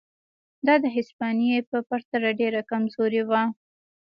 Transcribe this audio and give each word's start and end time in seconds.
دا 0.67 0.75
د 0.83 0.85
هسپانیې 0.95 1.57
په 1.69 1.77
پرتله 1.89 2.29
ډېره 2.39 2.61
کمزورې 2.71 3.21
وه. 3.29 3.41